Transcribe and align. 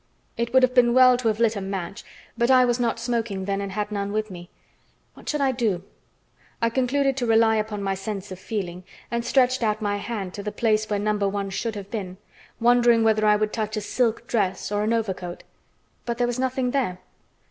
It 0.35 0.51
would 0.51 0.63
have 0.63 0.73
been 0.73 0.95
well 0.95 1.15
to 1.17 1.27
have 1.27 1.39
lit 1.39 1.55
a 1.55 1.61
match, 1.61 2.03
but 2.35 2.49
I 2.49 2.65
was 2.65 2.79
not 2.79 2.97
smoking 2.97 3.45
then 3.45 3.61
and 3.61 3.71
had 3.73 3.91
none 3.91 4.11
with 4.11 4.31
me. 4.31 4.49
What 5.13 5.29
should 5.29 5.41
I 5.41 5.51
do? 5.51 5.83
I 6.59 6.71
concluded 6.71 7.15
to 7.17 7.27
rely 7.27 7.57
upon 7.57 7.83
my 7.83 7.93
sense 7.93 8.31
of 8.31 8.39
feeling, 8.39 8.83
and 9.11 9.23
stretched 9.23 9.61
out 9.61 9.79
my 9.79 9.97
hand 9.97 10.33
to 10.33 10.41
the 10.41 10.51
place 10.51 10.89
where 10.89 10.97
No. 10.97 11.13
1 11.15 11.51
should 11.51 11.75
have 11.75 11.91
been, 11.91 12.17
wondering 12.59 13.03
whether 13.03 13.27
I 13.27 13.35
would 13.35 13.53
touch 13.53 13.77
a 13.77 13.81
silk 13.81 14.25
dress 14.25 14.71
or 14.71 14.81
an 14.81 14.91
overcoat, 14.91 15.43
but 16.07 16.17
there 16.17 16.25
was 16.25 16.39
nothing 16.39 16.71
there. 16.71 16.97